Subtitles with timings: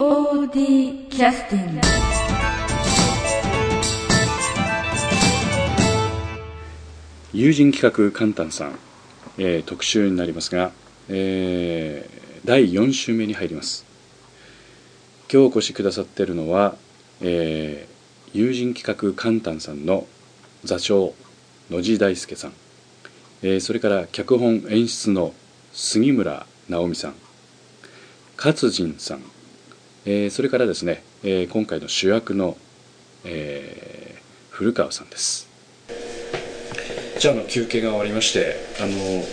[0.00, 1.80] POD キャスティング
[7.34, 8.78] 友人企画カンタンさん、
[9.36, 10.72] えー特集になりますが、
[11.10, 13.84] えー第4週目に入ります。
[15.30, 16.76] 今日お越しくださっているのは、
[17.20, 20.06] えー友人企画カンタンさんの
[20.64, 21.12] 座長
[21.68, 22.52] 野地大輔さん、
[23.42, 25.34] えーそれから脚本演出の
[25.74, 27.14] 杉村直美さん。
[28.38, 29.22] 勝人さん、
[30.06, 32.56] えーそれからですね、えー今回の主役の、
[33.24, 35.48] えー古川さんです。
[37.18, 39.24] じゃあの休憩が終わりましてあの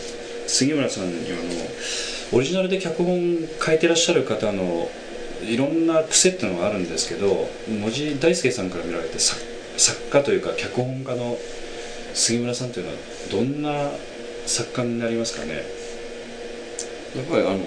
[0.47, 4.89] 杉村さんにはあのオリジナルで脚本書いてらっしゃる方の
[5.45, 9.41] いろんな癖っていうのがあるんですけど文字大輔さんから見られて作
[9.77, 11.37] 作家というか脚本家の
[12.13, 12.97] 杉村さんというのは
[13.31, 13.91] どんな
[14.45, 15.61] 作家になりますかね、
[17.15, 17.59] やっぱりあの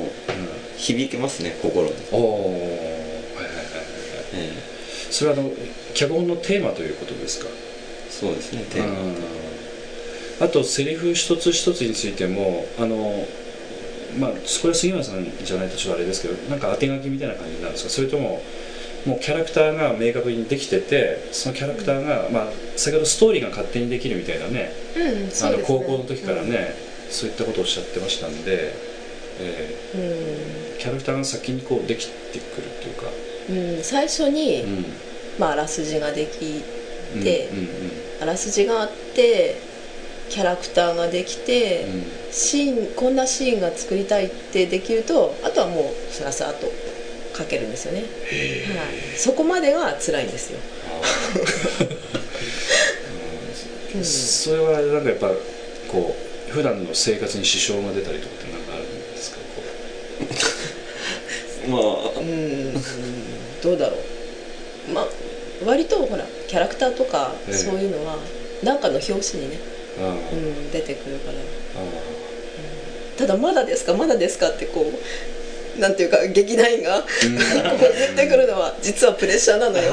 [0.76, 2.80] 響けますね心に、おおはいはいはいは
[3.42, 3.74] い
[4.34, 4.52] え
[5.10, 5.50] それはあの
[5.94, 7.48] 脚本のテーマということですか？
[7.48, 10.46] えそうですねテーマ。
[10.46, 13.26] あとセリフ一つ一つについてもあの
[14.18, 17.90] まあこれは杉村さんじゃないとちょっとあれですけどなんか当て書きみたいな感じになるんですか？
[17.90, 18.40] それとも
[19.06, 26.74] もうキャラクターが明確にできててそのキャラクターが、まあ、先ほどストーリーが勝手にできるみたいなねうん、そあの高校の時からね、
[27.08, 28.74] そういったことをおっしゃってましたんで、
[29.40, 33.06] えうん、ーキャラクターが先にこうできてくるっていうか、
[33.48, 34.84] うんうん、最初に、うん。
[35.38, 36.62] まあ、あらすじができ
[37.14, 37.66] うんでうんうん。
[38.20, 39.56] あらすじがあって
[40.28, 41.84] キャラクターができて、
[42.30, 46.70] シーンこんなシーンが作りたいってできるとあとはもうさらさらっと
[47.36, 48.08] 書けるんですよね、はい、
[49.18, 50.60] そこまでが辛いんですよ、
[53.96, 54.04] うん。
[54.04, 55.32] それはなんかやっぱ
[55.88, 56.14] こ
[56.48, 59.62] う普段の生活に支障が出たりとかってなんかあるんですかこ
[61.70, 62.18] まあ。
[62.18, 62.74] うん
[63.62, 64.92] どうだろう。
[64.92, 65.06] まあ
[65.64, 67.54] 割とほらキャラクターとかええ。
[67.54, 68.16] そういうのは
[68.62, 69.58] 何かの表紙にね、
[70.32, 71.38] うん、出てくるから。
[71.38, 72.10] あ
[73.18, 79.92] ただまだですかまだですかってこうなんていうか劇団員が こう言ってくるのは実はプレッシャーなのよ。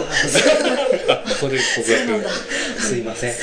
[1.10, 2.26] あここで告白
[2.80, 3.36] すいません。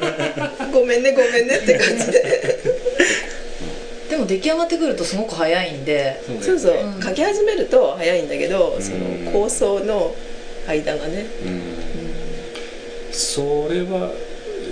[0.72, 2.60] ごめんねごめんねって感じで
[4.14, 6.98] でも出来上がってくるとすごく早いんでそうそう、う。
[6.98, 7.02] ん。
[7.02, 8.82] 書き始めると早いんだけど、うん。
[8.82, 10.14] その構想の
[10.68, 11.62] 間がね、うん。
[13.12, 14.12] それは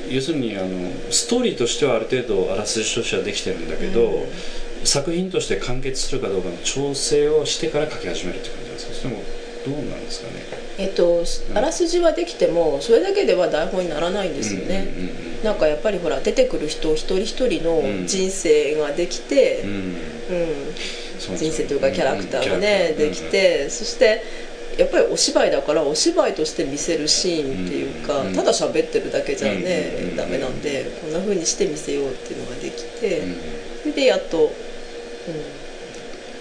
[0.08, 4.26] 要するにあのストーリーとしてはある程度あらすじとしてはできてるんだけど、うん。
[4.84, 8.94] 作品として完結するかどうかの調整をしてから書き始めるって感じなんですか？
[8.94, 9.22] それとも
[9.64, 10.42] どうなんですかね。
[10.78, 11.24] えっと
[11.54, 14.88] あらすじはできてもそれだけでは台本にならないんですよね、
[15.44, 19.70] なんかやっぱりほら出てくる人一人一人の人生ができて、うん。
[19.70, 19.76] うん。
[19.76, 20.74] うん
[21.18, 21.36] そう。
[21.36, 24.22] 人生というかキャラクターがね、うんできて、そして
[24.78, 28.34] やっぱりお芝居だからお芝居として見せるシーンっていうか、うん。
[28.34, 33.36] ただ喋ってるだけじゃね、うんダメなんでこんな風にして見せようっていうのができて、うん。
[33.82, 34.71] それでやっと、うん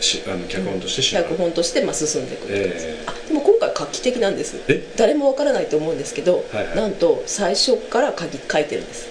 [0.02, 4.58] しあの脚本として脚本としてまあ進んでいくって感じ、えあでも今回画期的なんです。
[4.68, 4.84] え？
[4.98, 6.76] 誰もわからないと思うんですけど、はいはい。
[6.76, 9.08] なんと最初から書き書いてるんです。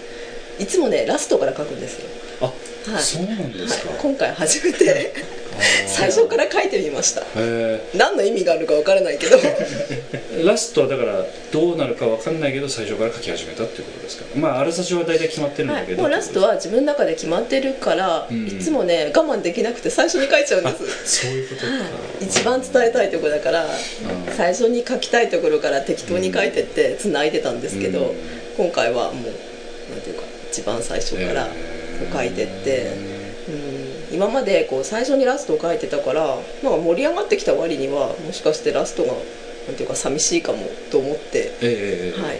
[0.58, 2.08] いつもねラストから書くんですよ。
[2.42, 3.02] あ、はい。
[3.02, 5.14] そうなんですか、はい、今回初めて
[5.86, 7.22] 最初から書いてみました。
[7.36, 9.38] へ何の意味があるかわからないけど。
[9.38, 14.24] え ラストはだからどうなるかわかんないけど最初から書き始めたっていうことですか。
[14.34, 18.46] まああらすじは大体決まってるんはい、だけど、もうラストは自分の中で決まってるから、うん。
[18.46, 20.72] いつもね我慢できなくて最初に書いちゃうんであ
[21.04, 21.66] すそういうことか、
[22.20, 23.66] 一番伝えたいところだから、
[24.36, 28.16] 最初に書きたいところから適当に書いてって繋いでたんですけど、うん。
[28.56, 31.48] 今回はもうなんていうか一番最初から
[32.12, 33.19] 書いてって、うん、
[34.12, 39.18] 今までこう最初にラストを書いてたからなんか盛り上がってきた割にはもしかしてラストがな
[39.72, 42.38] んていうか寂しいかもと思って、ええええはい、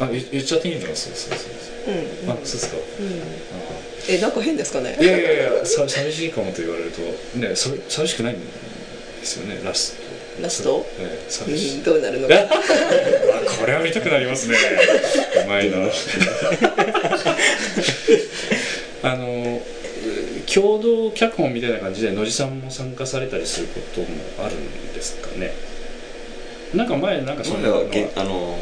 [0.00, 1.46] あ言言っちゃっていいのそうそうそ
[1.90, 1.94] う。
[1.94, 1.94] うん。
[2.26, 4.96] そうあそうですか、うん、えなんか変ですかね？
[5.00, 7.00] いやいやいやさ寂しいかもと言われると
[7.38, 8.46] ねそれ寂しくないんで
[9.22, 10.42] すよねラスト。
[10.42, 10.86] ラスト？
[10.98, 11.78] ええう寂しい。
[11.78, 12.34] ん、どうなるのか。
[12.42, 12.48] あ
[13.60, 14.56] これは見たくなりますね
[15.44, 15.76] うまいな。
[19.02, 19.39] あの
[20.52, 24.06] 共同脚本みたいな感じで野地さんも参加されたりすることも
[24.44, 25.52] あるんですかね。
[26.74, 27.80] なんか前なんかそそんなのは。
[27.80, 28.58] れはげあの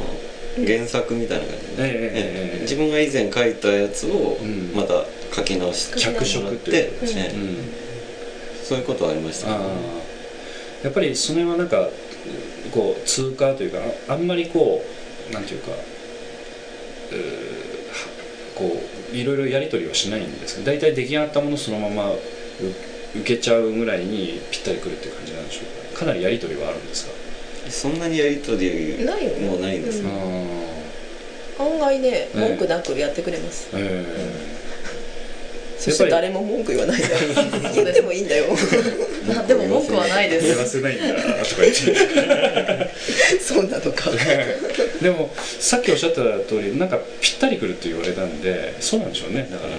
[0.66, 4.72] 原作みたいな感じで、ええ自分が以前書いたやつをうん。
[4.74, 5.04] また
[5.34, 6.90] 書き直して脚色って
[8.64, 9.50] そういうことはありました。
[9.52, 9.60] ああ。
[10.82, 11.88] やっぱりその辺はなんか
[12.70, 14.84] こう通過というかああんまりこ
[15.30, 15.74] うなんていうかう
[18.54, 22.18] こういろいろやり取りはしないんですけど大体出来上がったものそのままう
[23.16, 26.00] 受けちゃうぐらいにぴったりくるっていう感じなんでしょうか。
[26.00, 27.12] かなりやり取りはあるんですか、
[27.70, 29.46] そんなにやりとりないよね。
[29.46, 30.10] もうないんですね、
[31.58, 34.04] 案外ねええ文句なくやってくれます、え
[35.78, 37.18] そして誰も文句言わないんだよ
[37.74, 38.46] 言ってもいいんだよ。
[39.26, 43.40] なでも文句はないえです言わせないんだとか言って。
[43.40, 44.10] そんなのか
[45.02, 49.48] でもさっきおっしゃった通りなんかぴったりくるって言われたんでそうなんでしょうね。
[49.50, 49.72] だから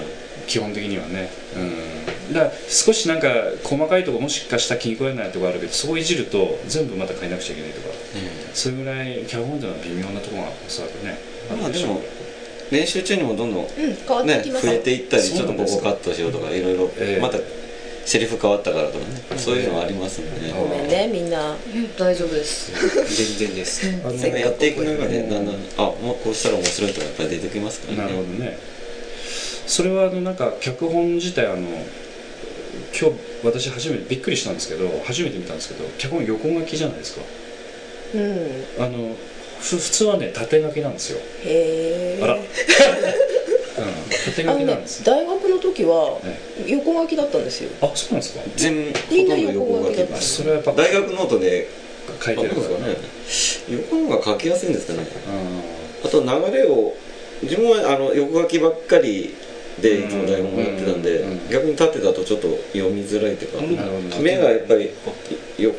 [0.47, 1.29] 基本的にはね。
[1.55, 2.33] うん。
[2.33, 3.27] だから少しなんか
[3.63, 7.87] 細かいとこもしかしたら気に食わないとこあるけどそこいじると全部また変えなくちゃいけないとか。
[8.53, 11.17] それぐらい脚本というのは微妙なところがおそらくね。
[11.61, 12.01] まあでも
[12.71, 17.21] 練習中にもどんどんうん変わってね増えていったりちょっとここカットしようとかいろいろええ。
[17.21, 17.37] また
[18.05, 19.37] セリフ変わったからとかね。
[19.37, 21.51] そういうのはありますんでねごめんねみんな。
[21.51, 22.71] うん大丈夫です
[23.09, 23.87] 全然です。
[24.05, 28.03] あのやっていく中でだんだんあもうこうしたら面白いとかやっぱり出てきますからね。
[28.03, 28.57] なるほどね。
[29.67, 31.57] それはあのなんか脚本自体あの
[32.99, 37.21] 今日私初めてびっくりしたんですけど初めて見たんですけど脚本横書きじゃないですか。
[38.15, 38.83] うん。
[38.83, 39.15] あの
[39.59, 42.35] ふ普通はね縦書きなんですよ、へえあら。
[43.79, 43.95] うん、
[44.25, 47.69] 縦書あのねきなんです大学の時はね横書きだったんですよ。
[47.81, 48.41] あそうなんですか。
[48.55, 51.67] 全ほみんなとんど横書きだったあそれはやっぱ大学ノートで
[52.23, 52.87] 書いてるから。
[52.87, 52.97] ね
[53.69, 55.07] 横の方が書きやすいんですかね。
[56.03, 56.27] うあと流
[56.57, 56.95] れを
[57.43, 59.35] 自分はあの横書きばっかり
[59.81, 64.89] でいつも台本をやってたんで、逆に縦だとちょっと読みづらいというか、目がやっぱり
[65.57, 65.73] よ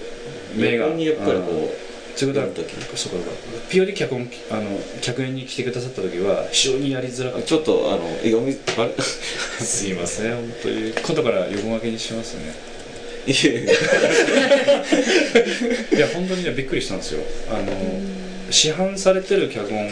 [0.55, 0.87] 目が。
[0.87, 3.31] 横にやっぱりこう、ということはそうかそうか
[3.69, 7.47] ピオリ脚本あの客演に来てくださった時は非常にやりづらかった。
[7.47, 8.95] ちょっとあの読みあれ？
[9.03, 10.93] すいません本当に。
[10.93, 12.70] 今度から横書きにしますね
[13.27, 13.33] い
[15.99, 17.23] や本当にねびっくりしたんですよ。
[17.51, 17.67] あの
[18.51, 19.89] 市販されてる脚本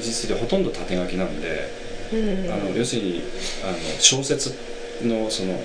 [0.00, 1.68] 実でほとんど縦書きなんで、
[2.12, 3.22] うんあの要するに
[3.64, 4.54] あの小説
[5.02, 5.60] のその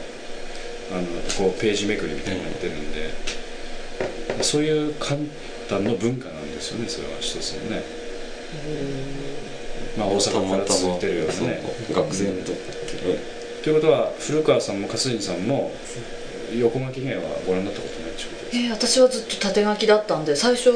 [0.91, 1.07] あの
[1.37, 3.13] こうページめくりみたいになってるんで、
[4.41, 5.21] そういう簡
[5.69, 7.83] 単の文化なんですよねそれは一つのね、
[9.97, 11.61] まあ大阪から続いてるようなね。
[11.87, 12.53] そう学生の時
[13.63, 15.71] ということは古川さんも勝地さんも
[16.57, 20.71] 横書き芸はご覧になったことないってことですえー私はずっと縦書きだったんで最初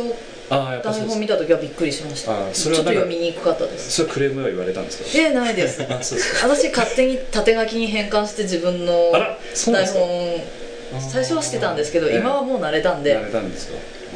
[0.49, 2.31] あ台本見た時はびっくりしました。
[2.53, 3.91] ちょっと読みにくかったです。
[3.91, 5.21] それクレームは言われたんですか？
[5.21, 5.83] えー、ないです。
[5.91, 6.47] あそうですか。
[6.55, 10.41] 私勝手に縦書きに変換して自分の台本
[11.11, 12.15] 最初はしてたんですけどええ。
[12.19, 13.73] 今はもう慣れたんで慣れたんですか？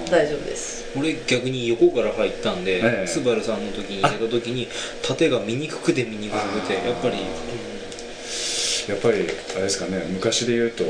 [0.09, 0.85] 大丈夫です。
[0.97, 3.07] 俺逆に横から入ったんで、ええ。
[3.07, 4.69] スバルさんの時に入れた時に
[5.01, 7.17] 縦が見にくくて見にくくてやっぱり、
[8.87, 10.83] やっぱりあれですかね昔で言うと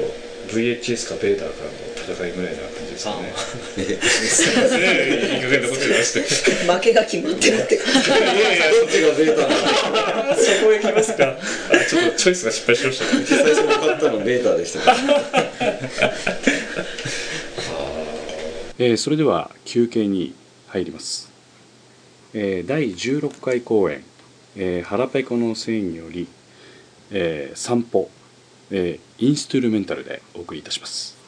[0.47, 3.33] VHS かベータかの戦いぐらいな感じですかね。
[3.77, 6.21] すいいい加減なこと言いまして
[6.71, 8.17] 負けが決まってるって感じどっ
[8.89, 11.38] ちがベータなのそこへ来ますか。
[11.38, 11.38] あ
[11.89, 13.05] ちょっとチョイスが失敗しました。
[13.17, 14.81] ね最初に買ったのベータでした。
[18.79, 20.33] えーそれでは休憩に
[20.69, 21.29] 入ります、
[22.33, 24.03] えー第16回公演
[24.57, 26.27] 「えー、腹ペコのせいにより、
[27.11, 28.09] えー散歩、
[28.71, 31.20] えーインストゥルメンタル」でお送りいたします。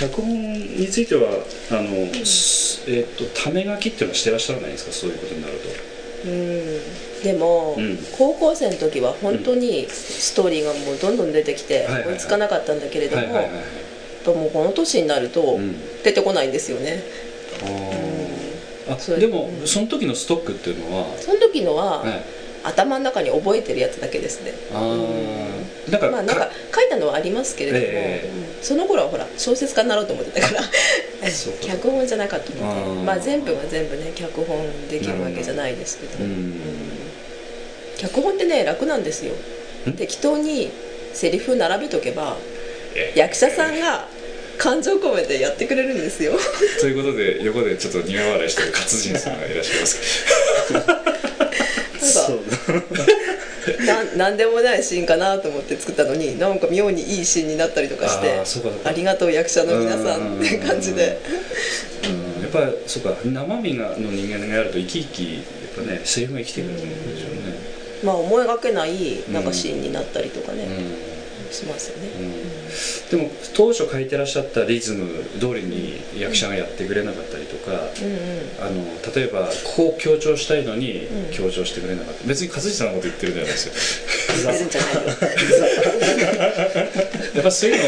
[0.00, 1.28] 脚本については
[1.70, 4.92] あの、すえっとため書きっていうのはしてらっしゃらないんですか？
[4.92, 5.68] そういうことになると。
[6.24, 7.22] うん。
[7.22, 7.98] でも、うん。
[8.16, 13.50] 高校生の時は本当にストーリーがもうどんどん出てきて追いつかなかったんだけれども、はいは
[14.34, 16.02] もうこの年になるとうん。
[16.02, 17.02] 出てこないんですよね、
[18.88, 19.64] あそれでも、う。
[19.64, 22.22] んその時のストックっていうのは、その時のは、はい、
[22.64, 24.52] 頭の中に覚えてるやつだけですね。
[24.72, 25.90] あー。
[25.90, 26.50] なんか,、まあなんか
[27.20, 30.62] ありますけれども、えうんその頃はほら小説家になろうと思ってたから
[31.62, 36.30] 脚本じゃなかったのでまあ全部が全部ね脚本できるわけじゃないですけど、うん。
[36.30, 36.60] うん。
[37.96, 39.32] 脚本ってね楽なんですよ。
[39.88, 39.92] ん？
[39.94, 40.70] 適当に
[41.14, 42.36] セリフ並べとけば
[42.94, 43.12] え？
[43.14, 44.06] 役者さんが
[44.58, 46.38] 感情込めてやってくれるんですよ。
[46.80, 49.98] ということで横でちょっと苦笑いしてる勝人さんがいらっしゃいます
[52.12, 52.40] そう
[53.86, 58.40] なん なんでもないシーンかなと思って作ったのになんか妙にいいシーンになったりとかして
[58.84, 61.18] ありがとう役者の皆さんって感じで。
[62.04, 65.40] うんやっぱりそうか生身がの人間がやると生き生きや
[65.82, 66.82] っぱねセリフが生きてくるんで
[67.20, 67.54] しょうね。
[68.02, 71.09] まあ思いがけないなんかシーンになったりとかね、うん
[71.52, 72.08] しますよね、
[73.10, 77.86] でも当初書いてらっしゃったリズム通りに役者がやってくれなかったりとか、うんうん。
[78.60, 81.32] あの例えばこう強調したいのにうん。
[81.32, 83.74] 強調してくれなかった、別に勝地さんのこと言ってるんじゃないですよ。
[84.44, 85.00] 言ってるんじゃないよ
[87.34, 87.78] やっぱそういう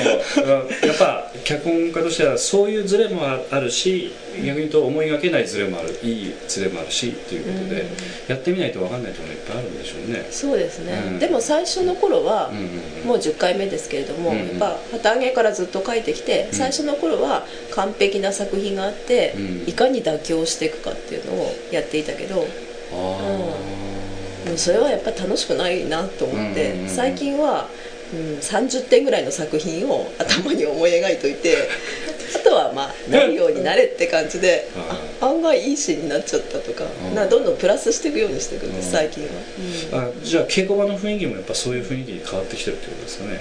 [0.46, 7.86] のはやっぱ脚本家としてはそういうズレもあるし逆に言うと思いがけないズレもあるいいズレもあるしということで、
[8.28, 10.26] やってみないと分かんないところいっぱいあるんでしょうね。
[10.30, 11.18] そうですね、うん。
[11.18, 13.08] でも最初の頃は、うんうんうん。
[13.08, 16.54] もう10回目ですけれども、うんやっぱ旗揚げからずっと書いてきて、うん。
[16.54, 19.68] 最初の頃は完璧な作品があって、うん。
[19.68, 22.46] いかに妥協していくかっていうのをやっていたけど、
[22.92, 23.72] あ
[24.44, 27.68] でもそれはやっぱ楽しくないなと思って、うんうんうん最近は、
[28.12, 31.56] うん、30点ぐらいの作品を頭に思い描いといて
[32.36, 37.14] あとはまあなるようになれって感じで、あ案外いいシーンになっちゃったとか,、うん。
[37.14, 38.92] などんどんプラスしていくようにしていくんです、うん。
[38.92, 39.30] 最近は。
[40.04, 43.40] ーあじゃあ稽古場の雰囲気もやっぱそういう雰囲気に変わってきてるってことですかね。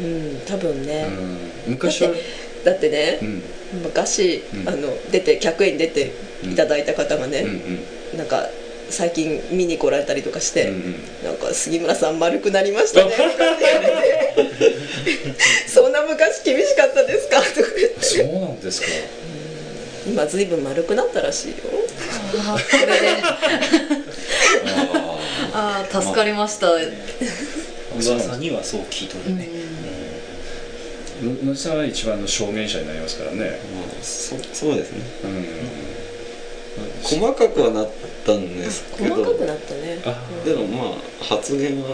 [0.00, 1.06] うん、うん、多分ね、
[1.66, 2.10] うん、昔は
[2.64, 3.42] だってね、うん。
[3.82, 4.68] 昔、うん。
[4.68, 6.10] あの出て客演に出て
[6.44, 7.44] いただいた方がね、
[8.16, 8.48] なんか
[8.90, 10.72] 最近見に来られたりとかして、
[11.24, 14.18] なんか杉村さん丸くなりましたねとかって言われて。
[15.68, 17.40] そんな昔厳しかったですか？
[17.40, 18.00] とか言って。
[18.04, 18.86] そうなんですか。
[20.08, 21.56] 今ずいぶん丸くなったらしいよ。
[22.50, 23.22] あーそれで。
[25.52, 26.68] あああ助かりました、
[27.96, 29.48] 噂にはそう聞いとるね、
[31.22, 31.78] あ、野地さん。
[31.78, 33.38] は一番の証言者になりますからね。
[33.38, 35.46] まあそそうですねうん。
[37.02, 37.88] 細かくはなっ
[38.24, 38.56] たん。
[38.58, 40.84] ですけど細かくなったねあでもま
[41.20, 41.88] あ発言は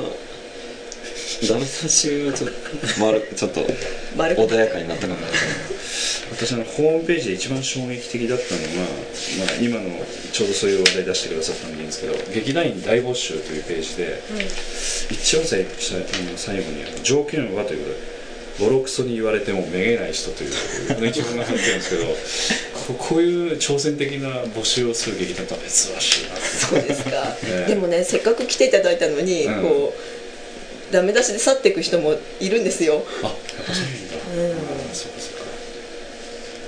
[1.48, 2.56] ダメ出しはちょっと
[3.00, 3.60] 丸ちょっと
[4.16, 5.20] 穏やかになったかな
[6.44, 8.90] 私のホームページで一番衝撃的だったのが、
[9.40, 9.88] まあ、今の
[10.32, 14.20] ちょうどそういう話題出してくださったんでいいんですけど「劇団員大募集」というページで、
[15.10, 15.66] 一番最
[16.36, 17.90] 最後に条件はというこ
[18.58, 22.04] とでボロクソに言われてもめげない人というの一文が入ってるんですけど
[22.88, 25.70] ここういう挑戦的な募集をする劇団とは珍
[26.00, 27.04] しいなそうです。
[27.04, 30.00] か、ええでもねせっかく来ていただいたのに、うんこう
[30.92, 33.02] ダメ出しで去っていく人もいるんですよ。
[33.22, 33.34] あやっ
[33.66, 34.90] ぱそうなんだ、うん。
[34.90, 35.33] あそうかそうか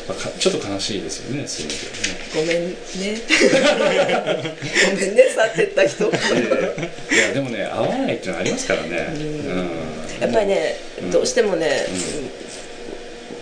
[0.08, 2.26] まあかちょっと悲しいですよねそういう意味ではね。
[2.34, 2.76] ごめんね。
[4.90, 9.08] ごめんね去ってった人いやでもね合わないっていうのはありますからね。
[9.16, 10.20] うん。
[10.20, 11.10] やっぱりね、うん。
[11.10, 11.86] どうしてもね、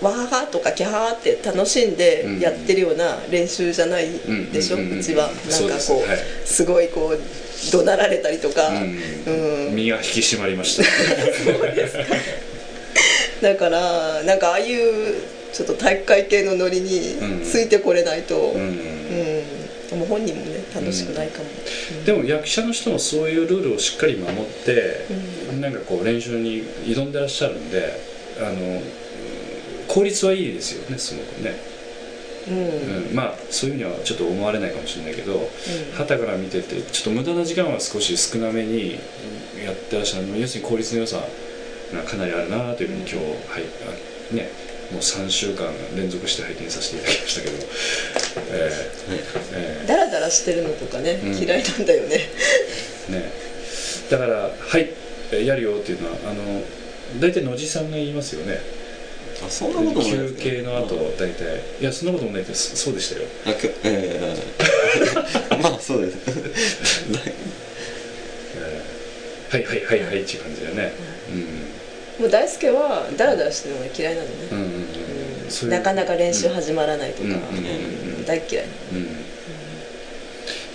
[0.00, 4.08] わははとかキャハーって楽しんでやってるような練習じゃない
[4.52, 4.98] でしょ、ううんうんうん。
[4.98, 5.30] うんちは。
[5.48, 5.90] そうです。
[5.92, 6.18] なんかこうはい。
[6.44, 7.18] すごいこう
[7.70, 8.98] 怒鳴られたりとか、うん。
[9.68, 9.74] うん。
[9.74, 10.84] 身が引き締まりました。
[13.42, 15.14] だからなんかああいう
[15.54, 17.44] ちょっと体育会系のノリにうん。
[17.44, 18.70] ついてこれないと、ううん。
[18.72, 18.74] ん
[19.88, 21.48] でも本人もね楽しくないかも、
[22.04, 25.06] でも役者の人もそういうルールをしっかり守って、
[25.60, 28.00] なんかこう練習に挑んでらっしゃるんで
[28.40, 28.82] あの
[29.86, 31.54] 効率はいいですよねすごくね、
[32.48, 33.08] うん。
[33.08, 35.48] うん、まあそういうふうにはちょっと思われないかもしれないけど
[35.96, 38.98] 旗から見ててちょっと無駄な時間は少し少なめに
[39.64, 40.26] やってらっしゃる。
[40.40, 41.22] 要するに効率の良さ
[41.92, 43.22] がかなりあるなというふうに今日、は
[43.60, 43.64] い
[44.32, 47.56] あねもう3週間連続して拝見させていただきましたけど、
[48.50, 49.88] えーえー。
[49.88, 51.32] ダラダラしてるのとかね、うん。
[51.34, 52.16] 嫌いなんだよね。
[53.08, 53.30] ね、
[54.10, 54.90] だから「はい
[55.32, 56.62] えやるよ」っていうのはあの
[57.20, 58.60] 大体野地さんが言いますよね。
[59.44, 61.60] あそんなこともない休憩の後大体。
[61.80, 63.26] いやそんなこともないけどそそうでしたよ。
[63.46, 64.36] あきょえ
[65.52, 66.16] え まあそうです。
[68.56, 69.54] えー。
[69.54, 70.92] はいはいはいはいっていう感じだよね
[72.18, 74.84] もう大輔はダラダラしてるのが嫌いなのね、うんうん
[75.68, 77.44] なかなか練習始まらないとか、うんうんうん
[78.18, 78.24] うん。
[78.24, 78.64] 大っ嫌い。
[78.92, 79.04] うん。
[79.04, 79.12] や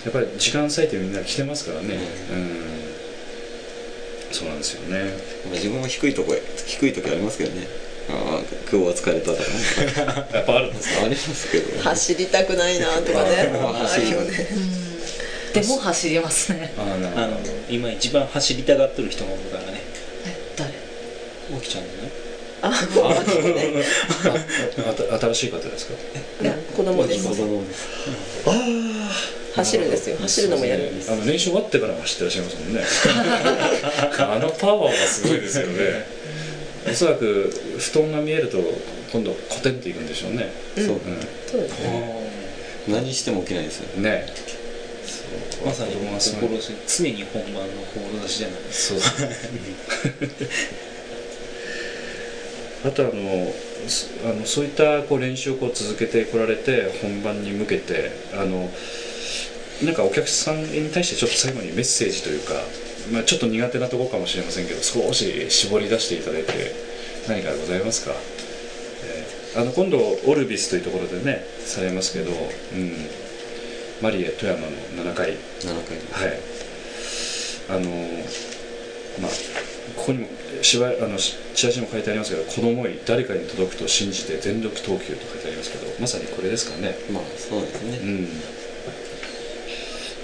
[0.08, 1.98] っぱり時間割いてみんな来てますからね。
[2.32, 2.70] うん。
[4.32, 5.12] そうなんですよね。
[5.52, 7.66] 自分も低いとこへ低い時ありますけどね。
[8.08, 10.26] ああ今日は疲れたとか。
[10.32, 13.50] やっぱあるんですありますけど走りたくないなとかね。
[13.58, 14.46] ああるよね。
[15.52, 16.72] でも走りますね。
[16.78, 17.22] ああなるほど。
[17.22, 19.80] あの今一番走りたがってる人がおるからね
[21.60, 22.10] きちゃんのね。
[22.62, 22.74] ああ
[25.18, 25.94] た新しい方ですか？
[26.42, 27.26] いや子供です。
[27.28, 27.88] 子供です。
[29.54, 30.16] 走るんですよ。
[30.20, 30.90] 走るのもやる。
[30.92, 32.80] んですあの練習終わってから走ってらっしゃいますもんね。
[34.18, 36.06] あのパワーがすごいですよね。
[36.90, 38.58] おそらく布団が見えると
[39.12, 40.50] 今度コテンといくんでしょうね。
[40.76, 40.86] そう。
[41.50, 42.30] そうですね。
[42.88, 44.26] 何しても起きないですようんね
[45.64, 46.50] まさに子供がすごい。
[46.58, 47.68] 心常に本番の
[48.26, 48.98] 志じゃないそう
[52.84, 53.12] あとあの
[53.88, 58.70] そあのそういったこう練習をこう続けてこられて本番に向けてあの
[59.84, 62.54] なんかお客さんに対してちょっと最後にメッセージというか、
[63.12, 66.52] まあ、ちょっと苦手なところかもしれませんけど少し絞り出していただいて
[67.28, 68.12] 何かございますか、
[69.04, 72.34] えーあの今度オルビスというところでねされますけど、う
[72.76, 72.92] ん、
[74.00, 74.68] マリエ富山の
[75.10, 75.32] 7回。
[75.32, 76.38] 7回はい。
[77.68, 77.80] あの
[79.20, 79.30] まあ
[79.96, 80.28] ここにも
[80.62, 86.94] 芝居あのしチラシにも書いてありますけどこの思い誰かに届くと信じて全力投球と書いてありますけどまさにこれですかね。
[87.12, 87.98] まあそうですね。
[87.98, 88.26] うん。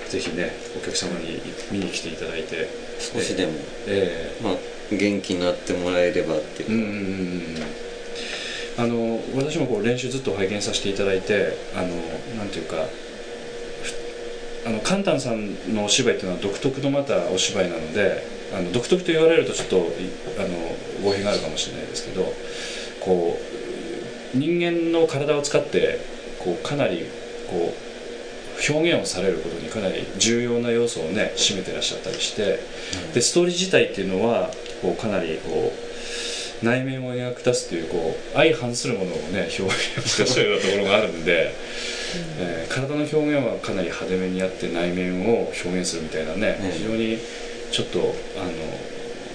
[0.08, 1.40] ぜひねお客様に
[1.72, 2.86] 見に来ていただいて。
[2.98, 3.52] 少しでも
[3.86, 4.54] えまあ
[4.90, 6.70] 元気になってもらえればっていう。
[6.70, 7.86] えうんうんうんうん。
[8.78, 11.88] あの私もこう練習ずっと拝見させていただいてあの
[12.36, 12.76] なんていうか
[13.82, 19.80] ふあのカンタンさんのお芝居っていうのは独特のまたお芝居なのであの独特と言われるとちょっとい
[20.38, 20.48] あの
[21.02, 22.32] 語弊があるかもしれないですけど
[23.00, 23.38] こ
[24.34, 25.98] う人間の体を使って
[26.38, 27.06] こうかなり
[27.48, 32.58] こう表現をされることにかなり重要な要素をね占めてらっしゃったりして、
[33.12, 35.72] でストーリー自体っていうのはこうかなりこ
[36.62, 41.52] う内面を描き出すというこう相反するものをね表現してらっしゃるようなところがあるんで、
[42.40, 46.70] えー体の表現はかなり派手めにあって内面を表現するみたいなね、うん。
[46.72, 47.18] 非常に
[47.76, 47.98] ちょっと
[48.40, 48.44] あ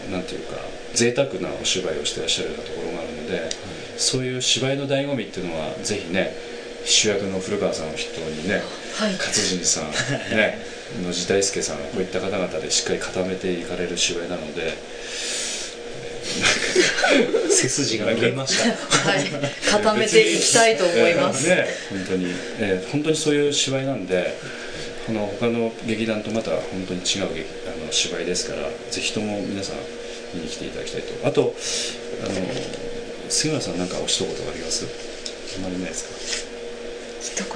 [0.10, 0.58] のなんていうか
[0.96, 3.50] 贅沢なお芝居をしてらっしゃるようなところがあるので、
[3.98, 6.34] そういう芝居の醍醐味っていうのはぜひね
[6.84, 8.64] 主役の古川さんを筆頭にね
[8.98, 9.14] はい。
[9.14, 9.92] 勝人さん
[10.36, 10.58] ね
[11.06, 14.74] 野地大輔さんこういった方々でしっかり固めていかれる芝居なので
[17.52, 18.64] 背筋が見えました。
[19.08, 19.26] はい。
[19.70, 24.36] 固めていきたいと思います、えーね本当に、えー本当にそういう芝居なんで
[25.08, 27.46] あの他の劇団とまた本当に違う劇
[27.92, 29.76] 芝居ですからぜひとも皆さん
[30.34, 31.28] 見に来ていただきたいと。
[31.28, 31.52] あとあの
[33.30, 34.86] 杉村さんなんかお一言あります？
[35.58, 37.56] あんまりないですか、一言。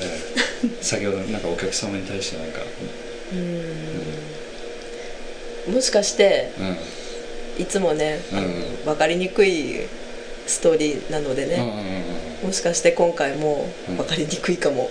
[0.00, 2.60] えー先ほどなんかお客様に対してなんか。
[5.72, 7.62] もしかしてうん。
[7.62, 8.84] いつもね、うん。
[8.84, 9.86] 分かりにくい
[10.46, 12.04] ストーリーなのでうんうんね、
[12.42, 14.90] もしかして今回も分かりにくいかも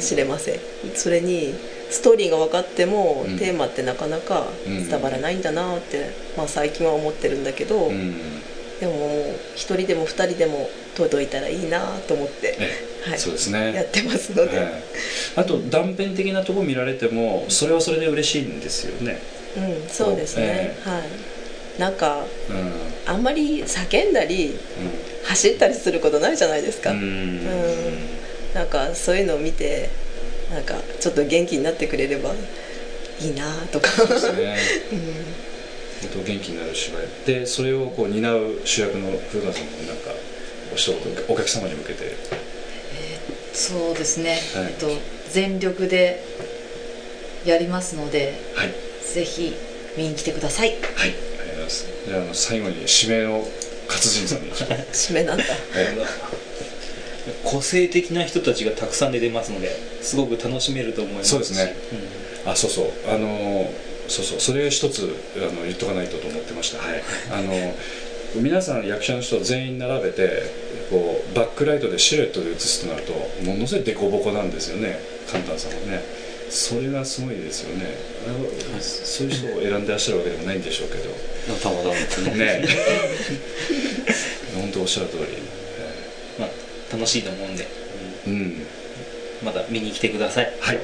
[0.00, 0.60] しれません、
[0.94, 1.54] それに
[1.92, 3.38] ストーリーが分かっても、うん。
[3.38, 8.40] テーマってなかなか伝わらないんだなって、まあ、最近は思ってるんだけど、うん。
[8.80, 13.10] でももう一人でも二人でも届いたらいいなと思って、ええ。
[13.10, 13.74] はい、そうですね。
[13.74, 14.82] やってますので、ええ
[15.34, 19.18] あと断片的なところ見られてもそれはそれで嬉しいんですよね。
[19.56, 21.80] うんそうですね、えはい。
[21.80, 22.56] なんかうん。
[22.56, 22.72] うん
[23.04, 24.56] あんまり叫んだり
[25.24, 27.44] 走ったりすることないじゃないですか、ううんん。
[28.54, 29.88] なんかそういうのを見て
[30.52, 32.30] なんかちょっと元気になってくれれば
[33.20, 33.88] いいなとか。
[33.88, 34.56] そうですね。
[36.02, 37.06] 本当元気になる芝居。
[37.26, 40.10] でそれをこう担う主役の古川さんもなんか
[40.72, 42.16] お一言お客様に向けて。
[43.54, 44.64] そうですね、はい。
[44.64, 44.88] えっと
[45.30, 46.22] 全力で
[47.44, 48.72] やりますのではい。
[49.02, 49.54] ぜひ
[49.96, 50.70] 見に来てください。
[50.70, 51.86] はいありがとうございます。
[52.06, 53.46] じゃああの最後に指名の
[53.88, 54.50] 勝人さんに。
[54.92, 55.44] 締めなんだ。
[55.76, 55.96] え
[57.44, 59.68] 個性的な人たちがたくさん出てますので
[60.00, 61.30] すごく楽しめると思いますし。
[61.30, 61.74] そうですね。
[62.46, 62.86] あそうそう。
[63.08, 64.40] あのーそうそう。
[64.40, 66.78] それ一つあの言っとかないとと思ってました。
[66.78, 67.02] はい。
[67.30, 67.74] あの
[68.34, 70.42] 皆さん役者の人全員並べて
[70.90, 74.98] こうバックライトでシルエットで映すとなるとものすごい凸凹なんですよね。
[75.30, 76.02] カンタンさんはね。
[76.50, 77.86] それがすごいですよね。
[78.80, 81.04] そういう人を選んでらっしゃるわけでもないんでしょうけど。
[81.62, 82.34] たまたまですね。
[82.34, 82.64] ね。
[84.54, 85.22] 本当おっしゃる通り。
[85.22, 85.61] まあ、
[86.92, 87.66] 楽しいと思うんで。
[88.26, 88.66] うん。
[89.44, 90.52] また見に来てください。
[90.60, 90.78] はい。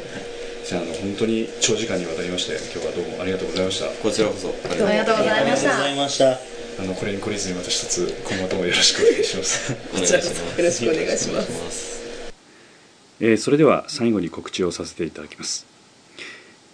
[0.65, 3.87] じゃああの本当に長時間にわたりまして今日はどうもありがとうございました。
[4.03, 4.49] こちらこそ。
[4.49, 5.71] ありがとうございますありがとうございました。
[5.71, 6.59] ありがとうございました。
[6.79, 11.99] あのこれに懲りずにまた一つ今後ともよろしくお願いします、お願いしますよろしくお願いします。
[13.21, 15.67] えーそれでは最後に告知をさせていただきます。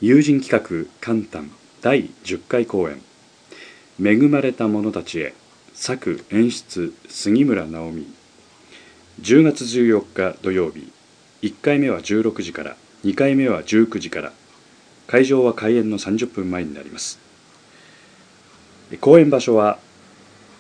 [0.02, 3.00] 友人企画「カンタン」第10回公演
[4.04, 5.32] 「恵まれた者たちへ」
[5.72, 8.06] 作演出杉村直美
[9.20, 10.90] 10月14日土曜日
[11.42, 14.33] 1回目は16時から2回目は19時から
[15.07, 17.20] 会場は開演の30分前になります。
[19.00, 19.79] 公演場所は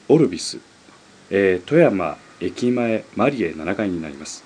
[0.08, 0.60] オルビス、
[1.30, 4.44] えー富山駅前マリエ7階になります、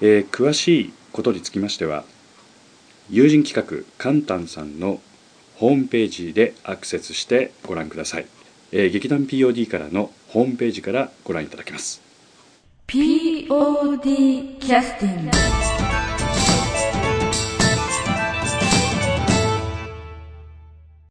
[0.00, 2.04] えー詳しいことにつきましては
[3.08, 5.00] 友人企画カンタンさんの
[5.56, 8.26] ホームページでアクセスしてご覧ください、
[8.72, 12.09] えー劇団 POD からのホームページからご覧いただけます。
[12.90, 15.79] POD キャスティング